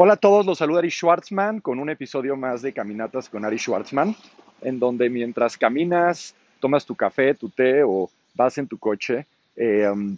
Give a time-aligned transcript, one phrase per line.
[0.00, 3.58] Hola a todos, los saluda Ari Schwartzman con un episodio más de Caminatas con Ari
[3.58, 4.14] Schwartzman,
[4.60, 9.26] en donde mientras caminas, tomas tu café, tu té o vas en tu coche,
[9.56, 10.16] eh, um,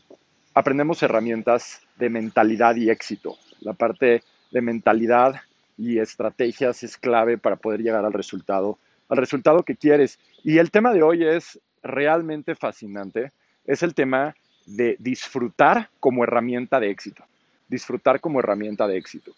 [0.53, 3.39] aprendemos herramientas de mentalidad y éxito.
[3.61, 5.37] La parte de mentalidad
[5.79, 8.77] y estrategias es clave para poder llegar al resultado,
[9.09, 10.19] al resultado que quieres.
[10.45, 13.33] Y el tema de hoy es realmente fascinante.
[13.65, 14.37] Es el tema
[14.67, 17.25] de disfrutar como herramienta de éxito.
[17.67, 19.33] Disfrutar como herramienta de éxito.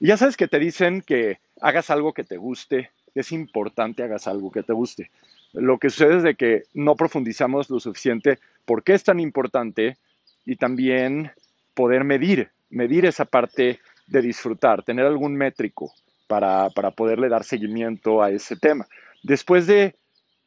[0.00, 4.26] Y ya sabes que te dicen que hagas algo que te guste, es importante hagas
[4.26, 5.10] algo que te guste.
[5.52, 9.96] Lo que sucede es de que no profundizamos lo suficiente por qué es tan importante
[10.44, 11.32] y también
[11.74, 15.92] poder medir, medir esa parte de disfrutar, tener algún métrico
[16.26, 18.86] para, para poderle dar seguimiento a ese tema.
[19.22, 19.96] Después de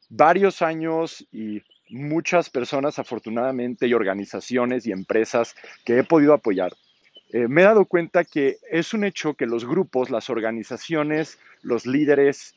[0.10, 6.74] varios años y muchas personas afortunadamente y organizaciones y empresas que he podido apoyar,
[7.34, 11.86] eh, me he dado cuenta que es un hecho que los grupos, las organizaciones, los
[11.86, 12.56] líderes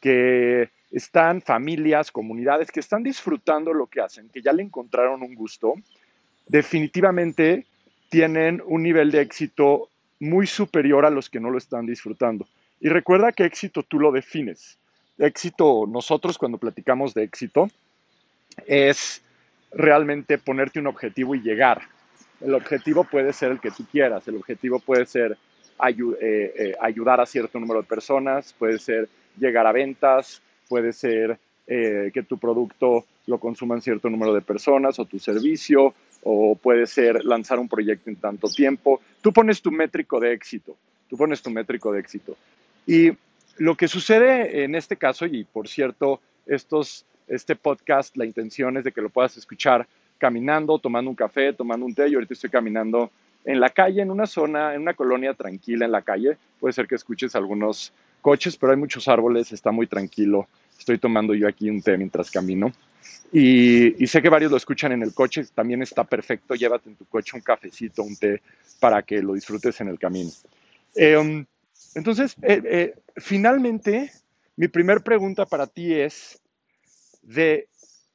[0.00, 5.34] que están, familias, comunidades que están disfrutando lo que hacen, que ya le encontraron un
[5.34, 5.74] gusto,
[6.46, 7.66] definitivamente
[8.08, 9.88] tienen un nivel de éxito
[10.20, 12.46] muy superior a los que no lo están disfrutando.
[12.80, 14.78] Y recuerda que éxito tú lo defines.
[15.18, 17.68] Éxito, nosotros cuando platicamos de éxito,
[18.66, 19.22] es
[19.72, 21.82] realmente ponerte un objetivo y llegar.
[22.44, 27.20] El objetivo puede ser el que tú quieras, el objetivo puede ser eh, eh, ayudar
[27.20, 32.38] a cierto número de personas, puede ser llegar a ventas, puede ser eh, que tu
[32.38, 37.68] producto lo consuman cierto número de personas o tu servicio, o puede ser lanzar un
[37.68, 39.00] proyecto en tanto tiempo.
[39.22, 40.76] Tú pones tu métrico de éxito,
[41.08, 42.36] tú pones tu métrico de éxito.
[42.86, 43.12] Y
[43.56, 48.92] lo que sucede en este caso, y por cierto, este podcast, la intención es de
[48.92, 49.86] que lo puedas escuchar
[50.18, 52.10] caminando, tomando un café, tomando un té.
[52.10, 53.10] Yo ahorita estoy caminando
[53.44, 56.36] en la calle, en una zona, en una colonia tranquila en la calle.
[56.58, 60.48] Puede ser que escuches algunos coches, pero hay muchos árboles, está muy tranquilo.
[60.78, 62.72] Estoy tomando yo aquí un té mientras camino.
[63.32, 66.54] Y, sé que varios lo escuchan en el coche, también está perfecto.
[66.54, 68.40] Llévate en tu coche un cafecito, un té,
[68.80, 70.30] para que lo disfrutes en el camino.
[70.94, 71.44] Em,
[71.94, 74.10] entonces, eh, eh, finalmente,
[74.56, 76.40] mi primer pregunta para ti es
[77.22, 77.68] de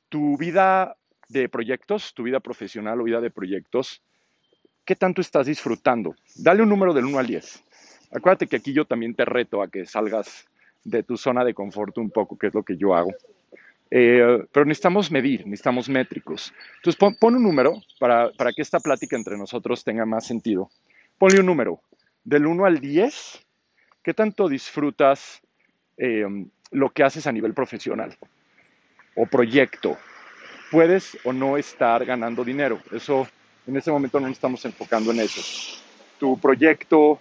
[0.07, 0.95] tu vida
[1.29, 4.01] de proyectos, tu vida profesional o vida de proyectos,
[4.83, 6.15] ¿qué tanto estás disfrutando?
[6.35, 7.63] Dale un número del 1 al 10.
[8.11, 10.47] Acuérdate que aquí yo también te reto a que salgas
[10.83, 13.11] de tu zona de confort un poco, que es lo que yo hago.
[13.91, 16.53] Eh, pero necesitamos medir, necesitamos métricos.
[16.77, 20.69] Entonces pon, un número para, que esta plática entre nosotros tenga más sentido.
[21.17, 21.81] Ponle un número.
[22.23, 23.45] Del 1 al 10,
[24.03, 25.41] ¿qué tanto disfrutas
[25.97, 26.25] eh,
[26.71, 28.17] lo que haces a nivel profesional
[29.15, 29.97] o proyecto?
[30.71, 32.79] Puedes o no estar ganando dinero.
[32.91, 33.27] Eso,
[33.67, 35.41] en este momento no nos estamos enfocando en eso.
[36.19, 37.19] Tu proyecto,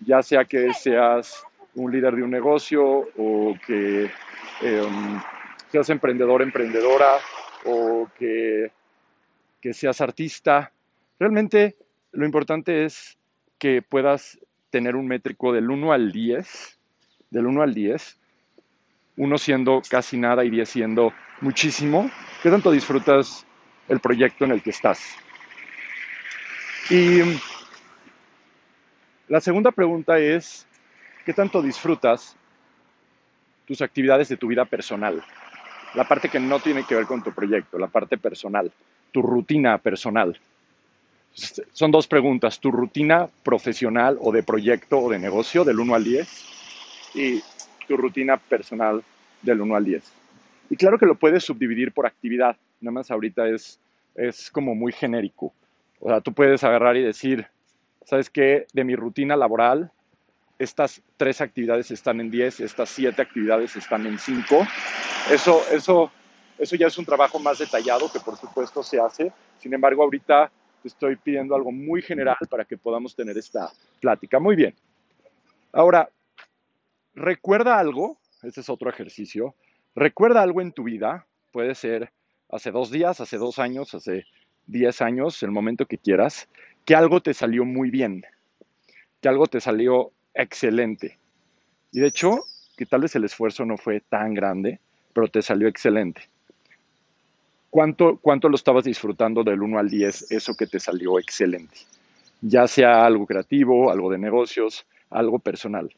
[0.00, 1.42] ya sea que seas
[1.74, 4.10] un líder de un negocio o que
[4.62, 5.20] em,
[5.72, 7.18] seas emprendedor, emprendedora
[7.64, 8.70] o que,
[9.60, 10.70] que seas artista,
[11.18, 11.76] realmente
[12.12, 13.18] lo importante es
[13.58, 14.38] que puedas
[14.70, 16.78] tener un métrico del 1 al 10,
[17.30, 18.18] del 1 al 10,
[19.16, 22.10] uno siendo casi nada y 10 siendo muchísimo,
[22.42, 23.46] ¿qué tanto disfrutas
[23.88, 25.00] el proyecto en el que estás?
[26.90, 27.20] Y
[29.28, 30.66] la segunda pregunta es,
[31.24, 32.36] ¿qué tanto disfrutas
[33.66, 35.22] tus actividades de tu vida personal?
[35.94, 38.70] La parte que no tiene que ver con tu proyecto, la parte personal,
[39.12, 40.38] tu rutina personal.
[41.72, 46.04] Son dos preguntas, tu rutina profesional o de proyecto o de negocio del 1 al
[46.04, 46.44] 10
[47.14, 47.42] y
[47.84, 49.02] tu rutina personal
[49.42, 50.12] del 1 al 10.
[50.70, 53.78] Y claro que lo puedes subdividir por actividad, nada más ahorita es,
[54.14, 55.52] es como muy genérico.
[56.00, 57.46] O sea, tú puedes agarrar y decir,
[58.04, 58.66] ¿sabes qué?
[58.72, 59.90] De mi rutina laboral,
[60.58, 64.66] estas tres actividades están en 10, estas siete actividades están en 5.
[65.30, 66.10] Eso, eso,
[66.58, 69.32] eso ya es un trabajo más detallado que por supuesto se hace.
[69.58, 70.50] Sin embargo, ahorita
[70.82, 73.70] te estoy pidiendo algo muy general para que podamos tener esta
[74.00, 74.38] plática.
[74.38, 74.74] Muy bien.
[75.72, 76.08] Ahora,
[77.14, 79.54] recuerda algo, este es otro ejercicio,
[79.94, 82.10] Recuerda algo en tu vida, puede ser
[82.50, 84.24] hace dos días, hace dos años, hace
[84.66, 86.48] diez años, el momento que quieras,
[86.84, 88.24] que algo te salió muy bien,
[89.20, 91.16] que algo te salió excelente.
[91.92, 92.44] Y de hecho,
[92.76, 94.80] que tal vez el esfuerzo no fue tan grande,
[95.12, 96.22] pero te salió excelente.
[97.70, 101.76] ¿Cuánto, cuánto lo estabas disfrutando del 1 al 10, eso que te salió excelente?
[102.40, 105.94] Ya sea algo creativo, algo de negocios, algo personal.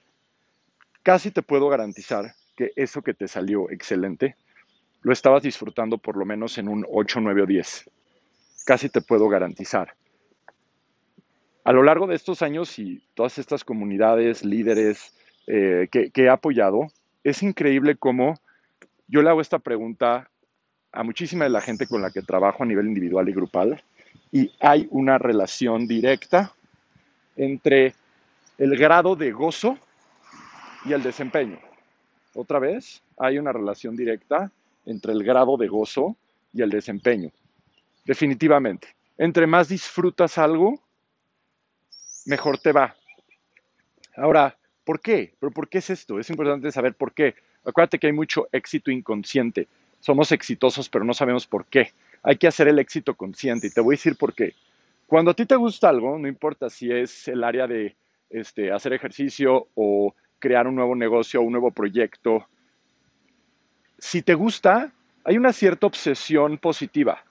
[1.07, 4.35] Casi te puedo garantizar que eso que te salió excelente,
[5.03, 7.91] lo estabas disfrutando por lo menos en un 8, 9 o 10.
[8.65, 9.95] Casi te puedo garantizar.
[11.63, 15.15] a lo largo de estos años y todas estas comunidades, líderes
[15.47, 16.89] eh, que, que he apoyado,
[17.23, 18.41] es increíble cómo
[19.07, 20.29] yo le hago esta pregunta
[20.91, 23.81] a muchísima de la gente con la que trabajo a nivel individual y grupal
[24.33, 26.53] y hay una relación directa
[27.37, 27.95] entre
[28.59, 29.79] el grado de gozo
[30.87, 31.59] y el desempeño.
[32.35, 34.51] Otra vez, hay una relación directa
[34.85, 36.17] entre el grado de gozo
[36.53, 37.31] y el desempeño.
[38.05, 38.95] Definitivamente.
[39.19, 40.81] Entre más disfrutas algo,
[42.27, 42.95] mejor te va.
[44.17, 45.35] Ahora, ¿por qué?
[45.41, 46.21] ¿Pero por qué es esto?
[46.21, 47.35] Es importante saber por qué.
[47.65, 49.67] Acuérdate que hay mucho éxito inconsciente.
[50.01, 51.93] Somos exitosos, pero no sabemos por qué.
[52.23, 54.55] Hay que hacer el éxito consciente y te voy a decir por qué.
[55.07, 57.97] Cuando a ti te gusta algo, no importa si es el área de
[58.31, 62.47] este, hacer ejercicio o crear un nuevo negocio un nuevo proyecto,
[63.99, 64.93] si te gusta,
[65.25, 67.25] hay una cierta obsesión positiva.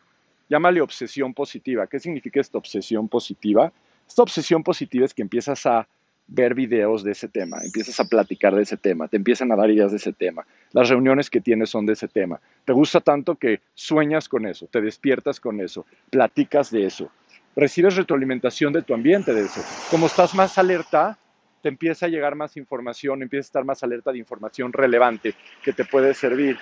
[0.49, 1.87] Llámale obsesión positiva.
[1.87, 3.71] ¿Qué significa esta obsesión positiva?
[4.07, 5.87] Esta obsesión positiva es que empiezas a
[6.27, 9.69] ver videos de ese tema, empiezas a platicar de ese tema, te empiezan a dar
[9.69, 13.35] ideas de ese tema, las reuniones que tienes son de ese tema, te gusta tanto
[13.35, 17.11] que sueñas con eso, te despiertas con eso, platicas de eso,
[17.55, 19.61] recibes retroalimentación de tu ambiente de eso.
[19.91, 21.19] Como estás más alerta,
[21.65, 25.33] te empieza a llegar más información, empiezas a estar más alerta de información relevante
[25.63, 26.59] que te puede servir.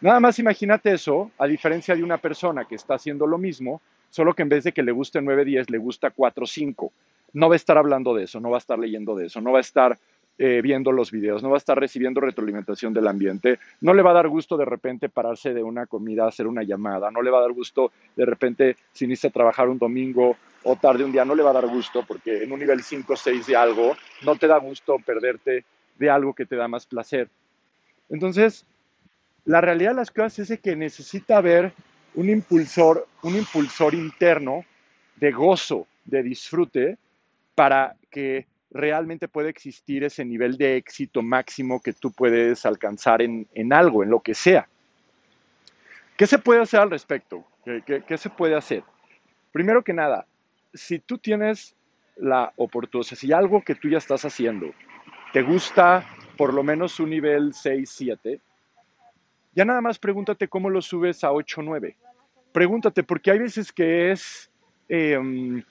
[0.00, 4.32] Nada más imagínate eso, a diferencia de una persona que está haciendo lo mismo, solo
[4.32, 6.92] que en vez de que le guste 9, 10, le gusta 4, 5
[7.34, 9.52] no va a estar hablando de eso, no va a estar leyendo de eso, no
[9.52, 9.98] va a estar
[10.38, 14.12] eh, viendo los videos, no va a estar recibiendo retroalimentación del ambiente, no le va
[14.12, 17.40] a dar gusto de repente pararse de una comida, hacer una llamada, no le va
[17.40, 21.34] a dar gusto de repente si necesita trabajar un domingo o tarde un día, no
[21.34, 24.36] le va a dar gusto porque en un nivel 5 o 6 de algo no
[24.36, 25.64] te da gusto perderte
[25.98, 27.28] de algo que te da más placer.
[28.08, 28.66] Entonces,
[29.44, 31.72] la realidad de las cosas es que necesita haber
[32.14, 34.64] un impulsor, un impulsor interno
[35.16, 36.98] de gozo, de disfrute,
[37.54, 43.72] para que realmente pueda existir ese nivel de éxito máximo que tú puedes alcanzar en,
[43.72, 44.68] algo, en lo que sea.
[46.16, 47.44] ¿Qué se puede hacer al respecto?
[47.64, 48.82] ¿Qué, se puede hacer?
[49.52, 50.26] Primero que nada,
[50.74, 51.74] si tú tienes
[52.16, 54.72] la oportunidad, si algo que tú ya estás haciendo
[55.32, 56.04] te gusta
[56.36, 58.40] por lo menos un nivel 6, 7,
[59.54, 61.96] ya nada más pregúntate cómo lo subes a 8, 9.
[62.52, 64.50] Pregúntate, porque hay veces que es
[64.88, 65.62] em,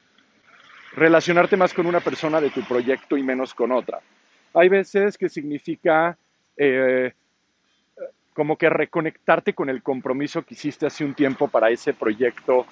[0.96, 4.00] relacionarte más con una persona de tu proyecto y menos con otra.
[4.54, 6.18] Hay veces que significa
[6.58, 7.14] eh,
[8.34, 12.66] como que reconectarte con el compromiso que hiciste hace un tiempo para ese proyecto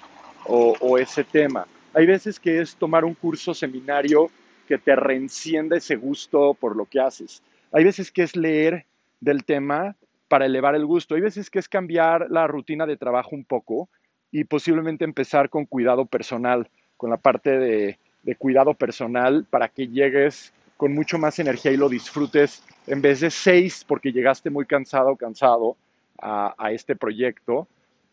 [0.44, 1.66] o, o ese tema.
[1.94, 4.30] Hay veces que es tomar un curso, seminario
[4.66, 7.42] que te reencienda ese gusto por lo que haces.
[7.72, 8.86] Hay veces que es leer
[9.20, 9.96] del tema
[10.28, 11.14] para elevar el gusto.
[11.14, 13.88] Hay veces que es cambiar la rutina de trabajo un poco
[14.30, 19.88] y posiblemente empezar con cuidado personal, con la parte de de cuidado personal para que
[19.88, 24.66] llegues con mucho más energía y lo disfrutes en vez de seis porque llegaste muy
[24.66, 25.76] cansado o cansado
[26.20, 27.66] a, este proyecto.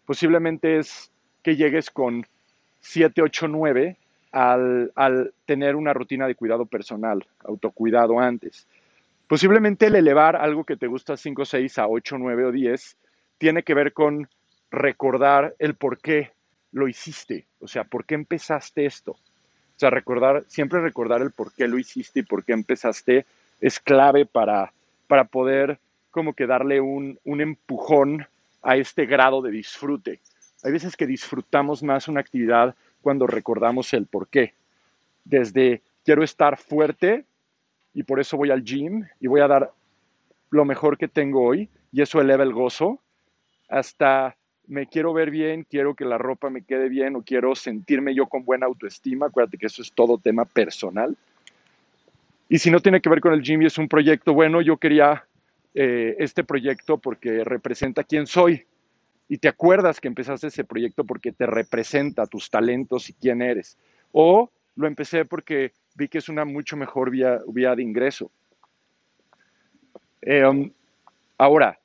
[0.06, 1.12] Posiblemente es
[1.44, 2.26] que llegues con
[2.80, 3.98] siete, ocho, nueve
[4.32, 8.68] al, al tener una rutina de cuidado personal, autocuidado antes.
[9.28, 12.98] Posiblemente el elevar algo que te gusta 5, 6 a 8, 9 o 10
[13.38, 14.28] tiene que ver con
[14.72, 16.32] recordar el por qué
[16.72, 19.12] lo hiciste, o sea, por qué empezaste esto.
[19.12, 23.26] O sea, recordar, siempre recordar el por qué lo hiciste y por qué empezaste
[23.62, 24.74] es clave para,
[25.08, 25.80] para poder
[26.12, 28.26] como que darle un empujón
[28.62, 30.20] a este grado de disfrute.
[30.64, 34.54] Hay veces que disfrutamos más una actividad cuando recordamos el por qué.
[35.24, 37.26] Desde quiero estar fuerte
[37.94, 39.72] y por eso voy al gym y voy a dar
[40.50, 43.00] lo mejor que tengo hoy y eso eleva el gozo,
[43.68, 44.36] hasta
[44.68, 48.28] me quiero ver bien, quiero que la ropa me quede bien o quiero sentirme yo
[48.28, 49.28] con buena autoestima.
[49.28, 51.18] Acuérdate que eso es todo tema personal.
[52.48, 54.78] Y si no tiene que ver con el gym y es un proyecto, bueno, yo
[54.78, 55.26] quería
[55.74, 58.66] eh, este proyecto porque representa quién soy.
[59.30, 63.78] Y te acuerdas que empezaste ese proyecto porque te representa tus talentos y quién eres.
[64.12, 68.32] O lo empecé porque vi que es una mucho mejor vía, vía de ingreso.
[70.22, 70.72] Eh, um,
[71.38, 71.80] ahora,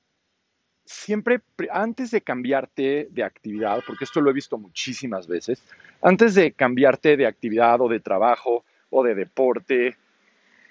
[0.84, 5.62] siempre antes de cambiarte de actividad, porque esto lo he visto muchísimas veces,
[6.02, 9.96] antes de cambiarte de actividad o de trabajo o de deporte,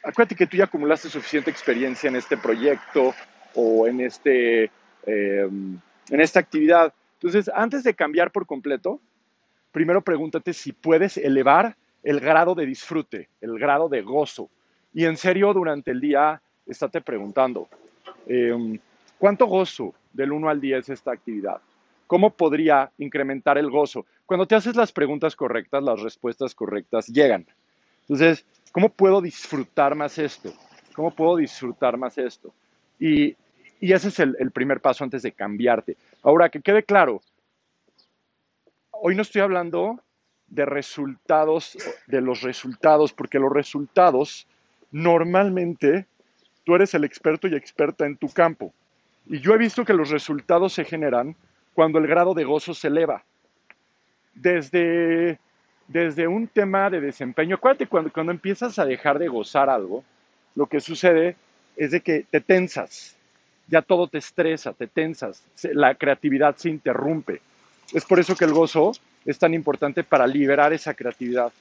[0.03, 3.13] acuérdate que tú ya acumulaste suficiente experiencia en este proyecto
[3.55, 4.71] o en, este,
[5.05, 6.93] em, en esta actividad.
[7.15, 8.99] Entonces, antes de cambiar por completo,
[9.71, 14.49] primero pregúntate si puedes elevar el grado de disfrute, el grado de gozo.
[14.93, 17.67] Y en serio, durante el día, estate preguntando,
[18.27, 18.77] em,
[19.17, 21.61] ¿cuánto gozo del 1 al 10 esta actividad?
[22.07, 24.05] ¿Cómo podría incrementar el gozo?
[24.25, 27.45] cuando te haces las preguntas correctas, las respuestas correctas llegan.
[28.01, 30.51] Entonces, ¿cómo puedo disfrutar más esto?
[30.95, 32.53] ¿Cómo puedo disfrutar más esto?
[32.99, 33.35] Y,
[33.81, 35.97] ese es el, primer paso antes de cambiarte.
[36.21, 37.21] Ahora, que quede claro,
[38.91, 39.99] hoy no estoy hablando
[40.47, 41.77] de resultados,
[42.07, 44.47] de los resultados, porque los resultados
[44.91, 46.05] normalmente
[46.63, 48.73] tú eres el experto y experta en tu campo.
[49.25, 51.35] Y yo he visto que los resultados se generan
[51.73, 53.23] cuando el grado de gozo se eleva.
[54.33, 55.39] Desde,
[55.87, 60.03] desde un tema de desempeño, acuérdate, cuando, cuando empiezas a dejar de gozar algo,
[60.55, 61.35] lo que sucede
[61.75, 63.17] es de que te tensas,
[63.67, 65.43] ya todo te estresa, te tensas,
[65.73, 67.41] la creatividad se interrumpe.
[67.93, 68.91] Es por eso que el gozo
[69.25, 71.51] es tan importante para liberar esa creatividad,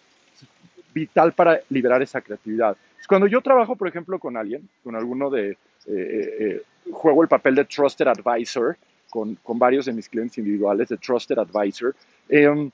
[0.92, 2.76] vital para liberar esa creatividad.
[3.08, 5.56] Cuando yo trabajo, por ejemplo, con alguien, con alguno de, eh,
[5.86, 8.76] eh, eh, juego el papel de Trusted Advisor
[9.10, 11.94] con, con, varios de mis clientes individuales, de Trusted Advisor,
[12.28, 12.70] em,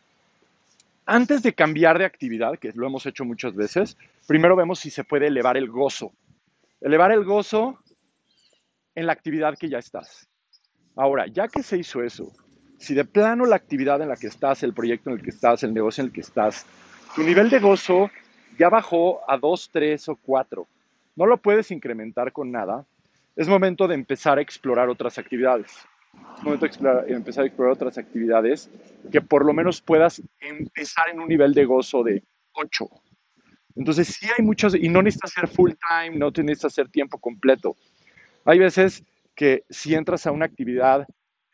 [1.06, 5.04] antes de cambiar de actividad, que lo hemos hecho muchas veces, primero vemos si se
[5.04, 6.12] puede elevar el gozo.
[6.80, 7.78] Elevar el gozo
[8.98, 10.28] en la actividad que ya estás.
[10.96, 12.32] Ahora, ya que se hizo eso,
[12.78, 15.62] si de plano la actividad en la que estás, el proyecto en el que estás,
[15.62, 16.66] el negocio en el que estás,
[17.14, 18.10] tu nivel de gozo
[18.58, 20.66] ya bajó a 2, 3 o 4,
[21.16, 22.84] no lo puedes incrementar con nada,
[23.36, 25.86] es momento de empezar a explorar otras actividades
[26.36, 28.70] es momento de empezar a explorar otras actividades
[29.10, 32.88] que por lo menos puedas empezar en un nivel de gozo de 8.
[33.76, 37.76] Entonces, sí hay muchos, y no necesitas hacer full time, no necesitas hacer tiempo completo.
[38.48, 41.06] Hay veces que si entras a una actividad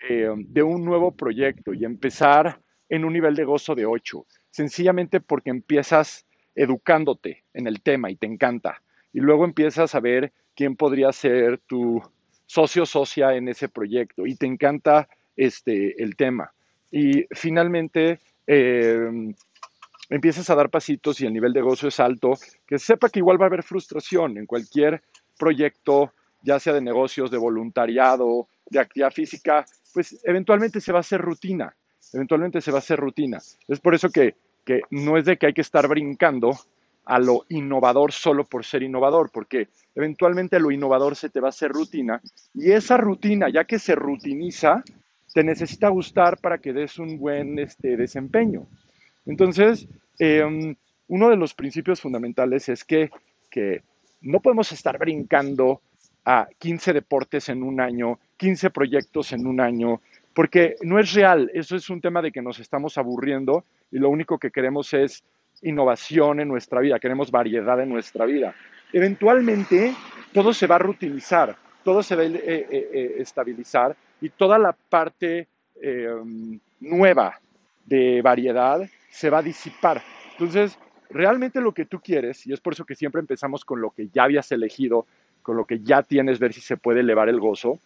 [0.09, 5.21] eh, de un nuevo proyecto y empezar en un nivel de gozo de 8, sencillamente
[5.21, 6.25] porque empiezas
[6.55, 8.81] educándote en el tema y te encanta.
[9.13, 12.01] Y luego empiezas a ver quién podría ser tu
[12.47, 16.53] socio socia en ese proyecto y te encanta este, el tema.
[16.93, 19.35] Y finalmente em,
[20.11, 22.35] empiezas a dar pasitos y el nivel de gozo es alto,
[22.69, 25.03] que sepa que igual va a haber frustración en cualquier
[25.37, 26.13] proyecto,
[26.45, 31.21] ya sea de negocios, de voluntariado, de actividad física, pues eventualmente se va a hacer
[31.21, 31.75] rutina,
[32.13, 33.39] eventualmente se va a hacer rutina.
[33.67, 36.57] Es por eso que, que no es de que hay que estar brincando
[37.07, 41.51] a lo innovador solo por ser innovador, porque eventualmente lo innovador se te va a
[41.51, 42.21] hacer rutina
[42.55, 44.83] y esa rutina, ya que se rutiniza,
[45.33, 48.67] te necesita gustar para que des un buen este, desempeño.
[49.27, 49.87] Entonces,
[50.19, 50.77] em,
[51.09, 53.11] uno de los principios fundamentales es que,
[53.51, 53.83] que
[54.23, 55.83] no podemos estar brincando
[56.25, 60.01] a 15 deportes en un año, 15 proyectos en un año,
[60.33, 61.51] porque no es real.
[61.55, 65.23] Eso es un tema de que nos estamos aburriendo y lo único que queremos es
[65.63, 68.55] innovación en nuestra vida, queremos variedad en nuestra vida.
[68.93, 69.95] Eventualmente
[70.33, 74.59] todo se va a rutinizar, todo se va a eh, eh, eh, estabilizar y toda
[74.59, 75.49] la parte
[76.81, 77.39] nueva
[77.85, 80.01] de variedad se va a disipar.
[80.33, 80.79] Entonces,
[81.11, 84.09] realmente lo que tú quieres, y es por eso que siempre empezamos con lo que
[84.09, 85.07] ya habías elegido,
[85.45, 87.79] con lo que ya tienes, ver si se puede elevar el gozo,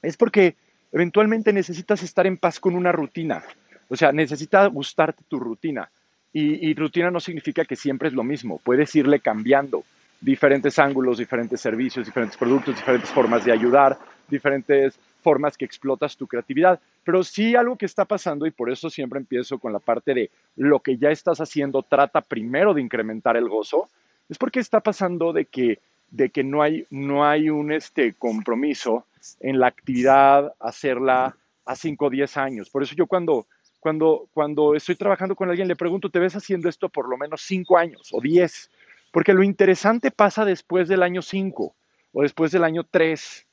[0.00, 0.54] es porque
[0.92, 3.42] eventualmente necesitas estar en paz con una rutina.
[3.88, 5.90] O sea, necesita gustarte tu rutina.
[6.32, 9.82] Y, rutina no significa que siempre es lo mismo, puedes irle cambiando
[10.20, 16.28] diferentes ángulos, diferentes servicios, diferentes productos, diferentes formas de ayudar, diferentes formas que explotas tu
[16.28, 16.78] creatividad.
[17.02, 20.30] Pero sí algo que está pasando, y por eso siempre empiezo con la parte de
[20.54, 23.88] lo que ya estás haciendo, trata primero de incrementar el gozo,
[24.28, 25.80] es porque está pasando de que,
[26.10, 29.06] de que no, hay, no hay un este, compromiso
[29.40, 32.70] en la actividad, hacerla a 5 o 10 años.
[32.70, 33.46] Por eso yo cuando
[33.80, 37.42] cuando, cuando estoy trabajando con alguien, le pregunto, ¿te ves haciendo esto por lo menos
[37.42, 38.70] cinco años o diez?
[39.12, 41.74] Porque lo interesante pasa después del año cinco
[42.12, 43.46] o después del año tres.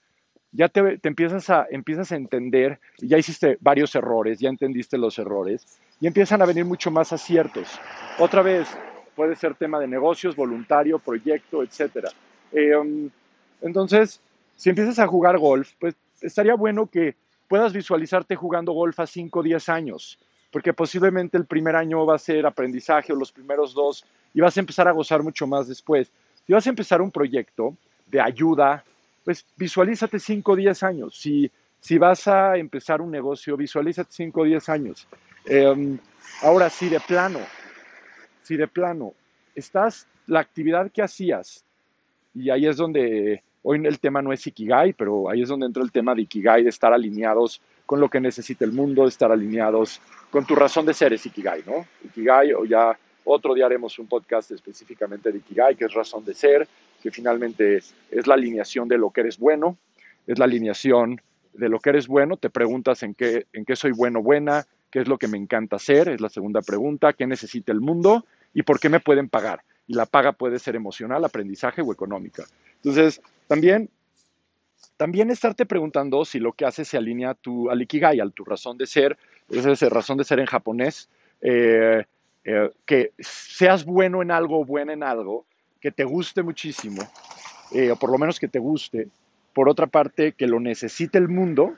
[0.51, 5.65] Ya te, empiezas, a, empiezas a entender, ya hiciste varios errores, ya entendiste los errores,
[5.99, 7.77] y empiezan a venir mucho más aciertos.
[8.19, 8.65] Otra vez,
[9.15, 12.07] puede ser tema de negocios, voluntario, proyecto, etc.
[12.51, 13.09] Em,
[13.61, 14.21] entonces,
[14.55, 17.15] si empiezas a jugar golf, pues estaría bueno que
[17.47, 20.17] puedas visualizarte jugando golf a 5 o 10 años,
[20.51, 24.57] porque posiblemente el primer año va a ser aprendizaje o los primeros dos y vas
[24.57, 26.11] a empezar a gozar mucho más después.
[26.45, 27.75] Si vas a empezar un proyecto
[28.07, 28.83] de ayuda,
[29.23, 31.17] pues visualízate 5 o 10 años.
[31.19, 35.07] Si, si vas a empezar un negocio, visualízate 5 o 10 años.
[35.45, 35.97] Em,
[36.41, 37.39] ahora, si de plano,
[38.43, 39.13] si de plano,
[39.55, 41.63] estás, la actividad que hacías,
[42.35, 45.81] y ahí es donde Hoy el tema no es Ikigai, pero ahí es donde entra
[45.81, 49.31] el tema de Ikigai, de estar alineados con lo que necesita el mundo, de estar
[49.31, 49.99] alineados
[50.29, 51.87] con tu razón de ser es Ikigai, ¿no?
[52.03, 56.35] Ikigai, o ya otro día haremos un podcast específicamente de Ikigai, que es razón de
[56.35, 56.67] ser,
[57.01, 59.79] que finalmente es la alineación de lo que eres bueno,
[60.27, 61.19] es la alineación
[61.51, 65.01] de lo que eres bueno, te preguntas en qué, en qué soy bueno, buena, ¿Qué
[65.01, 66.07] es lo que me encanta hacer?
[66.07, 67.11] Es la segunda pregunta.
[67.11, 68.25] ¿Qué necesita el mundo?
[68.53, 69.61] ¿Y por qué me pueden pagar?
[69.87, 72.45] Y la paga puede ser emocional, aprendizaje o económica.
[72.77, 73.89] Entonces, también,
[74.97, 78.43] también estarte preguntando si lo que haces se alinea a tu, al ikigai, a tu
[78.43, 79.17] razón de ser.
[79.49, 81.09] Esa es razón de ser en japonés.
[81.41, 82.03] Eh,
[82.47, 85.47] eh, que seas bueno en algo o buena en algo,
[85.81, 87.01] que te guste muchísimo,
[87.71, 89.07] eh, o por lo menos que te guste.
[89.51, 91.73] Por otra parte, que lo necesite el mundo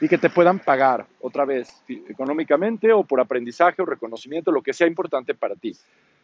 [0.00, 4.72] y que te puedan pagar otra vez económicamente o por aprendizaje o reconocimiento, lo que
[4.72, 5.72] sea importante para ti.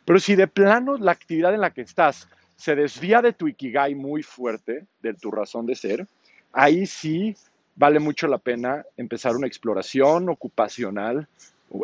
[0.09, 3.95] Pero si de plano la actividad en la que estás se desvía de tu ikigai
[3.95, 6.07] muy fuerte, de tu razón de ser,
[6.51, 7.37] ahí sí
[7.77, 11.29] vale mucho la pena empezar una exploración ocupacional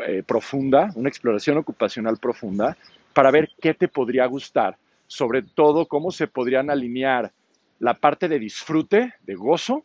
[0.06, 2.78] eh, profunda, una exploración ocupacional profunda,
[3.12, 7.30] para ver qué te podría gustar, sobre todo cómo se podrían alinear
[7.78, 9.84] la parte de disfrute, de gozo,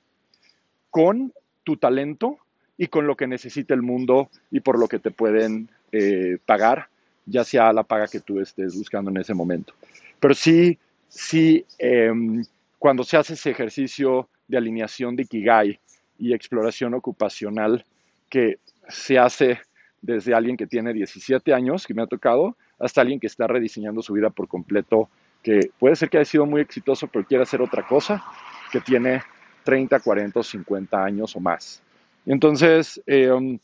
[0.90, 1.34] con
[1.66, 2.38] tu talento
[2.78, 6.88] y con lo que necesita el mundo y por lo que te pueden eh, pagar,
[7.30, 9.74] ya sea la paga que tú estés buscando en ese momento.
[10.20, 12.44] Pero sí, sí, em,
[12.78, 15.80] cuando se hace ese ejercicio de alineación de Ikigai
[16.18, 17.86] y exploración ocupacional
[18.30, 19.60] que se hace
[20.02, 24.02] desde alguien que tiene 17 años, que me ha tocado, hasta alguien que está rediseñando
[24.02, 25.10] su vida por completo,
[25.44, 28.24] que puede ser que haya sido muy exitoso, pero quiere hacer otra cosa,
[28.72, 29.22] que tiene
[29.64, 31.82] 30, 40 50 años o más.
[32.26, 33.60] Entonces, em,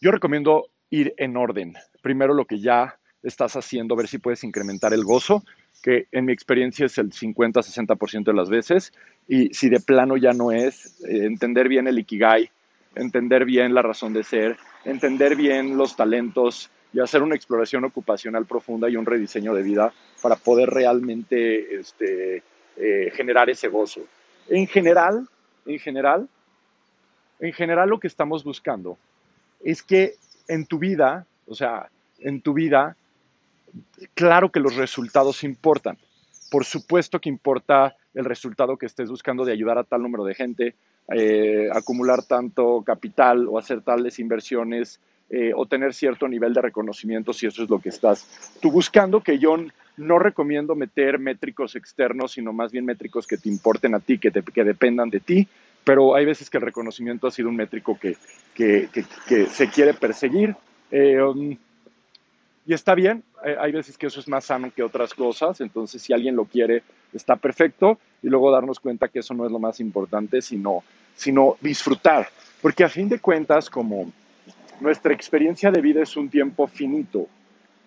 [0.00, 1.74] yo recomiendo ir en orden.
[2.02, 5.42] Primero lo que ya estás haciendo, ver si puedes incrementar el gozo,
[5.82, 8.92] que en mi experiencia es el 50-60% de las veces.
[9.26, 12.50] Y si de plano ya no es, eh, entender bien el ikigai,
[12.94, 18.44] entender bien la razón de ser, entender bien los talentos y hacer una exploración ocupacional
[18.44, 22.42] profunda y un rediseño de vida para poder realmente este,
[22.76, 24.02] eh, generar ese gozo.
[24.50, 25.26] En general,
[25.64, 26.28] en general,
[27.40, 28.98] en general lo que estamos buscando
[29.64, 30.16] es que
[30.48, 32.96] en tu vida, o sea, en tu vida,
[34.14, 35.98] claro que los resultados importan.
[36.50, 40.34] Por supuesto que importa el resultado que estés buscando de ayudar a tal número de
[40.34, 40.74] gente,
[41.12, 47.32] eh, acumular tanto capital o hacer tales inversiones eh, o tener cierto nivel de reconocimiento
[47.32, 49.56] si eso es lo que estás tú buscando, que yo
[49.96, 54.30] no recomiendo meter métricos externos, sino más bien métricos que te importen a ti, que,
[54.30, 55.48] que dependan de ti,
[55.84, 58.16] pero hay veces que el reconocimiento ha sido un métrico que,
[58.54, 60.54] que, se quiere perseguir.
[60.90, 61.56] Eh, um,
[62.64, 66.00] y está bien, eh, hay veces que eso es más sano que otras cosas, entonces
[66.00, 69.58] si alguien lo quiere, está perfecto, y luego darnos cuenta que eso no es lo
[69.58, 70.84] más importante, sino,
[71.16, 72.28] sino disfrutar,
[72.60, 74.12] porque a fin de cuentas, como
[74.80, 77.26] nuestra experiencia de vida es un tiempo finito,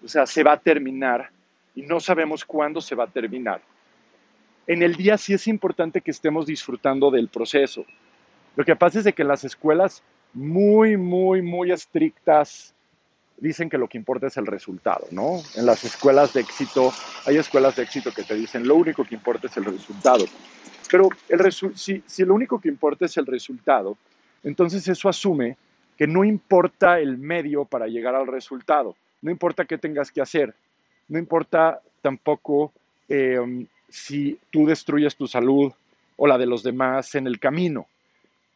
[0.03, 1.29] o sea, se va a terminar
[1.73, 3.61] y no sabemos cuándo se va a terminar.
[4.67, 7.85] En el día sí es importante que estemos disfrutando del proceso.
[8.55, 10.01] Lo que pasa es de que las escuelas
[10.33, 12.73] muy, muy, muy estrictas
[13.37, 15.41] dicen que lo que importa es el resultado, ¿no?
[15.55, 16.93] En las escuelas de éxito,
[17.25, 20.25] hay escuelas de éxito que te dicen lo único que importa es el resultado.
[20.89, 21.09] Pero
[21.75, 23.97] si lo único que importa es el resultado,
[24.43, 25.57] entonces eso asume
[25.97, 30.53] que no importa el medio para llegar al resultado, no importa qué tengas que hacer,
[31.07, 32.71] no importa tampoco
[33.09, 35.71] em, si tú destruyes tu salud
[36.17, 37.87] o la de los demás en el camino.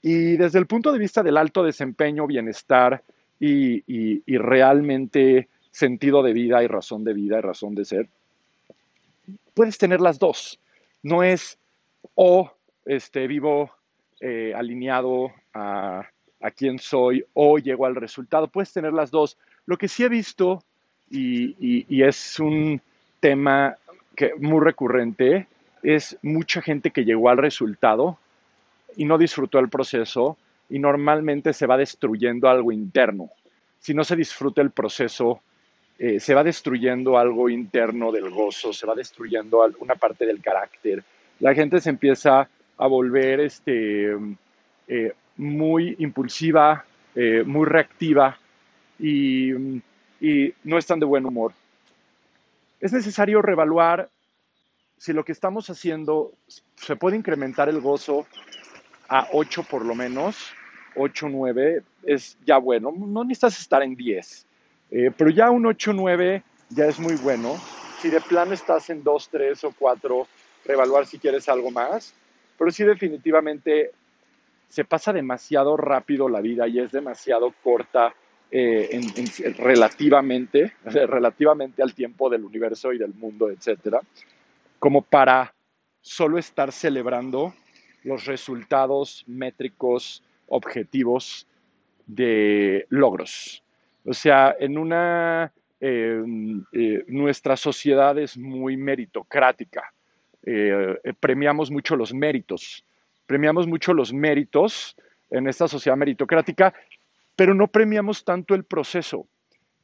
[0.02, 3.04] Y desde el punto de vista del alto desempeño, bienestar
[3.40, 8.08] y, realmente sentido de vida y razón de vida y razón de ser,
[9.54, 10.60] puedes tener las dos.
[11.04, 11.58] No es
[12.16, 12.52] o
[12.86, 13.72] este, vivo
[14.20, 16.08] eh, alineado a,
[16.42, 18.48] a quién soy o llego al resultado.
[18.48, 19.38] Puedes tener las dos.
[19.66, 20.64] Lo que sí he visto
[21.10, 22.82] y, es un
[23.20, 23.76] tema
[24.20, 25.48] que, muy recurrente,
[25.82, 28.20] es mucha gente que llegó al resultado
[28.98, 30.36] y no disfrutó el proceso
[30.70, 33.30] y normalmente se va destruyendo algo interno.
[33.80, 35.40] Si no se disfruta el proceso,
[35.98, 41.02] eh, se va destruyendo algo interno del gozo, se va destruyendo una parte del carácter.
[41.40, 44.18] La gente se empieza a volver este,
[44.90, 46.84] eh, muy impulsiva,
[47.16, 48.38] eh, muy reactiva
[49.00, 49.80] y
[50.20, 51.54] y no están de buen humor.
[52.80, 54.10] Es necesario reevaluar
[54.98, 56.34] si lo que estamos haciendo
[56.76, 58.26] se puede incrementar el gozo
[59.08, 60.54] a 8 por lo menos,
[60.96, 64.46] 8, 9 es ya bueno, no necesitas estar en 10,
[64.92, 67.56] eh, pero ya un 8, 9 ya es muy bueno.
[68.02, 70.28] Si de plano estás en 2, 3 o 4,
[70.66, 72.14] reevaluar si quieres algo más,
[72.58, 73.92] pero sí definitivamente
[74.70, 78.14] se pasa demasiado rápido la vida y es demasiado corta
[78.52, 84.02] eh, en, relativamente, relativamente al tiempo del universo y del mundo, etcétera,
[84.80, 85.54] como para
[86.02, 87.54] solo estar celebrando
[88.04, 91.46] los resultados métricos objetivos
[92.08, 93.62] de logros.
[94.06, 99.94] O sea, en una, em, eh, nuestra sociedad es muy meritocrática.
[100.44, 102.84] Eh, premiamos mucho los méritos.
[103.28, 104.96] Premiamos mucho los méritos
[105.30, 106.74] en esta sociedad meritocrática,
[107.40, 109.26] pero no premiamos tanto el proceso.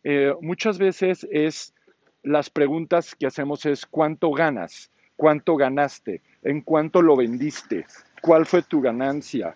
[0.04, 1.74] Eh, muchas veces es
[2.22, 7.86] las preguntas que hacemos es cuánto ganas, cuánto ganaste, en cuánto lo vendiste,
[8.22, 9.56] cuál fue tu ganancia,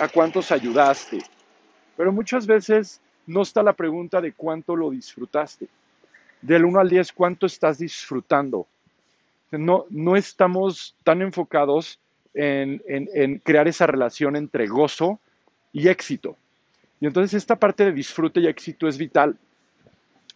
[0.00, 1.18] a cuántos ayudaste.
[1.96, 5.68] Pero muchas veces no está la pregunta de cuánto lo disfrutaste.
[6.40, 8.66] Del 1 al 10, ¿cuánto estás disfrutando?
[9.52, 12.00] No, no estamos tan enfocados
[12.34, 15.20] en, en crear esa relación entre gozo
[15.72, 16.36] y éxito.
[17.02, 19.36] Y entonces esta parte de disfrute y éxito es vital,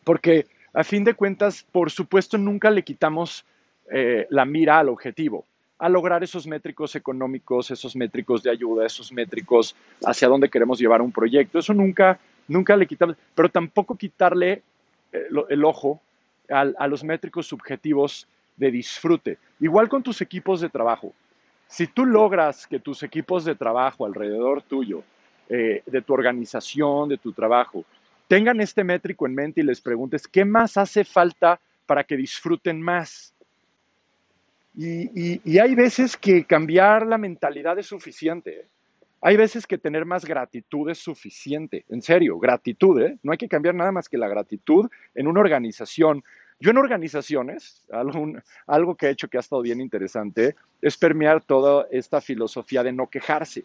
[0.03, 3.45] porque a fin de cuentas, por supuesto, nunca le quitamos
[3.89, 5.45] eh, la mira al objetivo,
[5.79, 11.03] a lograr esos métricos económicos, esos métricos de ayuda, esos métricos hacia dónde queremos llevar
[11.03, 11.61] un proyecto.
[11.61, 14.63] Eso nunca, nunca le quitamos, pero tampoco quitarle
[15.13, 16.01] eh, el, ojo
[16.51, 18.27] a los métricos subjetivos
[18.57, 19.39] de disfrute.
[19.61, 21.13] Igual con tus equipos de trabajo.
[21.69, 25.05] Si tú logras que tus equipos de trabajo alrededor tuyo,
[25.49, 27.85] eh, de tu organización, de tu trabajo,
[28.29, 32.81] tengan este métrico en mente y les preguntes, ¿qué más hace falta para que disfruten
[32.81, 33.33] más?
[34.75, 38.61] Y, y hay veces que cambiar la mentalidad es suficiente.
[38.61, 38.67] ¿eh?
[39.23, 43.19] Hay veces que tener más gratitud es suficiente, en serio, gratitud, ¿eh?
[43.23, 46.23] No hay que cambiar nada más que la gratitud en una organización.
[46.61, 47.87] Yo en organizaciones,
[48.67, 52.93] algo, que he hecho que ha estado bien interesante, es permear toda esta filosofía de
[52.93, 53.65] no quejarse.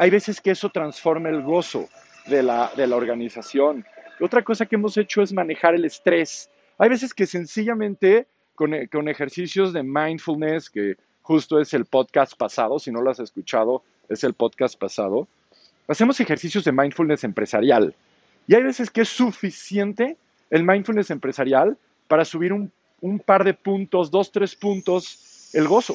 [0.00, 1.86] Hay veces que eso transforma el gozo
[2.24, 3.84] de la, de la organización.
[4.18, 6.48] Otra cosa que hemos hecho es manejar el estrés.
[6.78, 12.78] Hay veces que sencillamente con, con ejercicios de mindfulness, que justo es el podcast pasado,
[12.78, 15.28] si no lo has escuchado, es el podcast pasado,
[15.86, 17.94] hacemos ejercicios de mindfulness empresarial.
[18.46, 20.16] Y hay veces que es suficiente
[20.48, 21.76] el mindfulness empresarial
[22.08, 22.72] para subir un,
[23.18, 25.94] par de puntos, dos, tres puntos, el gozo.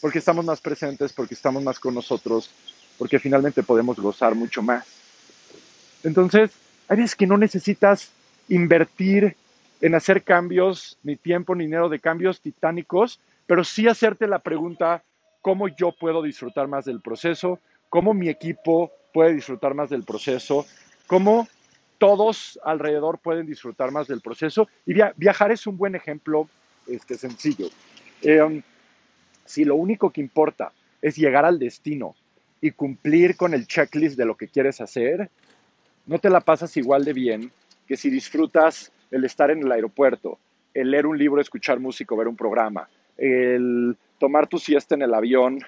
[0.00, 2.48] Porque estamos más presentes, porque estamos más con nosotros,
[3.02, 4.86] porque finalmente podemos gozar mucho más.
[6.04, 6.52] Entonces,
[6.86, 8.12] hay veces que no necesitas
[8.48, 9.34] invertir
[9.80, 15.02] en hacer cambios, ni tiempo, ni dinero de cambios titánicos, pero sí hacerte la pregunta,
[15.40, 20.64] cómo yo puedo disfrutar más del proceso, cómo mi equipo puede disfrutar más del proceso,
[21.08, 21.48] cómo
[21.98, 24.68] todos alrededor pueden disfrutar más del proceso.
[24.86, 26.48] Y viajar es un buen ejemplo
[26.86, 27.66] este, sencillo.
[28.20, 28.62] Em,
[29.44, 32.14] si lo único que importa es llegar al destino
[32.62, 35.28] y cumplir con el checklist de lo que quieres hacer,
[36.06, 37.50] no te la pasas igual de bien
[37.86, 40.38] que si disfrutas el estar en el aeropuerto,
[40.72, 45.12] el leer un libro, escuchar música, ver un programa, el tomar tu siesta en el
[45.12, 45.58] avión,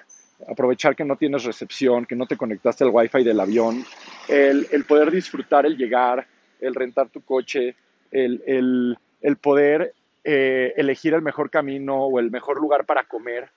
[0.47, 3.83] aprovechar que no tienes recepción, que no te conectaste al wifi del avión,
[4.29, 6.25] el, poder disfrutar el llegar,
[6.61, 7.75] el rentar tu coche,
[8.09, 8.97] el,
[9.41, 13.49] poder eh, elegir el mejor camino o el mejor lugar para comer,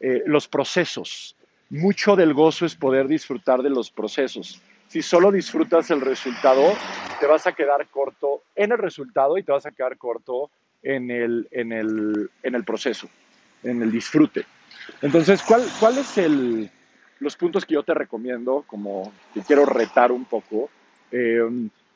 [0.00, 1.34] eh, los procesos.
[1.70, 4.60] Mucho del gozo es poder disfrutar de los procesos.
[4.88, 6.74] Si solo disfrutas el resultado,
[7.20, 10.50] te vas a quedar corto en el resultado y te vas a quedar corto
[10.82, 13.08] en el, en el proceso
[13.62, 14.44] en el disfrute.
[15.02, 16.70] Entonces, ¿cuáles cuál es el,
[17.20, 18.64] los puntos que yo te recomiendo?
[18.66, 20.70] Como que quiero retar un poco.
[21.10, 21.40] Eh,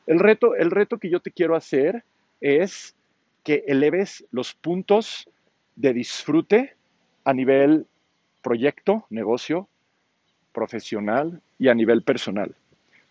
[0.07, 2.03] el, reto, el reto que yo te quiero hacer
[2.41, 2.95] es
[3.43, 5.29] que eleves los puntos
[5.75, 6.75] de disfrute
[7.25, 7.87] a nivel
[8.43, 9.67] proyecto, negocio,
[10.51, 12.53] profesional y a nivel personal.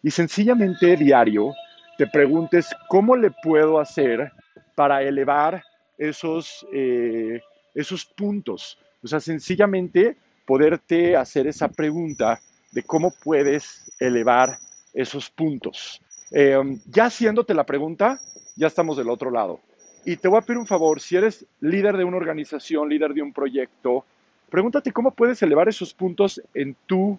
[0.02, 1.54] Y sencillamente diario
[1.98, 4.32] te preguntes cómo le puedo hacer
[4.74, 5.64] para elevar
[5.98, 7.40] esos, eh,
[7.74, 8.78] esos puntos.
[9.02, 10.16] O sea, sencillamente
[10.46, 12.40] poderte hacer esa pregunta
[12.72, 14.58] de cómo puedes elevar
[14.92, 16.00] esos puntos.
[16.30, 18.20] Em, ya haciéndote la pregunta,
[18.56, 19.60] ya estamos del otro lado.
[20.04, 23.22] Y te voy a pedir un favor, si eres líder de una organización, líder de
[23.22, 24.04] un proyecto,
[24.52, 27.18] pregúntate cómo puedes elevar esos puntos en tu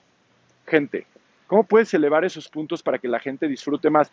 [0.68, 1.08] gente.
[1.48, 4.12] ¿Cómo puedes elevar esos puntos para que la gente disfrute más?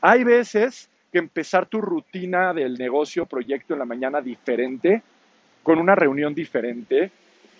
[0.00, 5.02] Hay veces que empezar tu rutina del negocio, proyecto en la mañana diferente
[5.62, 7.10] con una reunión diferente,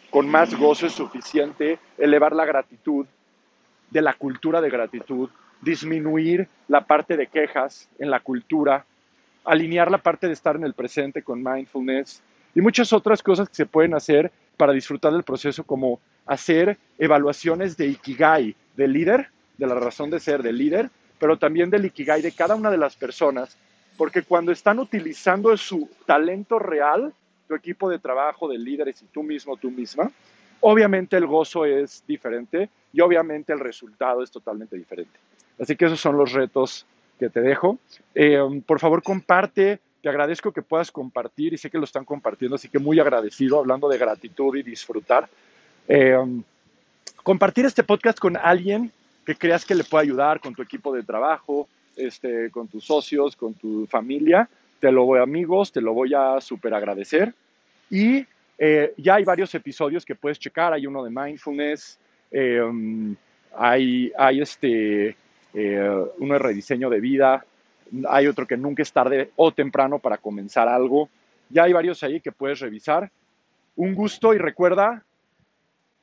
[0.09, 3.07] con más gozo es suficiente, elevar la gratitud,
[3.91, 5.29] de la cultura de gratitud,
[5.61, 8.87] disminuir la parte de quejas en la cultura,
[9.45, 12.23] alinear la parte de estar en el presente con mindfulness
[12.55, 17.77] y muchas otras cosas que se pueden hacer para disfrutar del proceso, como hacer evaluaciones
[17.77, 22.23] de Ikigai del líder, de la razón de ser del líder, pero también del Ikigai
[22.23, 23.57] de cada una de las personas,
[23.97, 27.13] porque cuando están utilizando su talento real,
[27.55, 30.11] equipo de trabajo de líderes y tú mismo, tú misma,
[30.61, 35.19] obviamente el gozo es diferente y obviamente el resultado es totalmente diferente.
[35.59, 36.87] Así que esos son los retos
[37.19, 37.79] que te dejo.
[38.15, 39.81] Eh, por favor, comparte.
[40.03, 43.61] Te agradezco que puedas compartir y sé que lo están compartiendo, así que muy agradecido,
[43.61, 45.29] hablando de gratitud y disfrutar.
[45.87, 46.19] Eh,
[47.23, 48.91] compartir este podcast con alguien
[49.25, 53.37] que creas que le pueda ayudar, con tu equipo de trabajo, este, con tus socios,
[53.37, 54.49] con tu familia.
[54.81, 57.33] Te lo voy, amigos, te lo voy a súper agradecer.
[57.89, 58.27] Y
[58.59, 60.73] eh, ya hay varios episodios que puedes checar.
[60.73, 61.97] Hay uno de mindfulness,
[63.57, 65.17] hay, hay este,
[65.55, 67.45] uno de rediseño de vida,
[68.09, 71.09] hay otro que nunca es tarde o temprano para comenzar algo.
[71.51, 73.11] Ya hay varios ahí que puedes revisar.
[73.77, 75.05] Un gusto y recuerda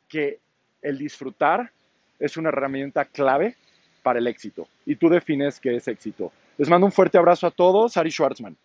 [0.07, 0.39] que
[0.81, 1.71] el disfrutar
[2.19, 3.55] es una herramienta clave
[4.03, 6.31] para el éxito y tú defines qué es éxito.
[6.57, 8.55] Les mando un fuerte abrazo a todos, Ari Schwartzman.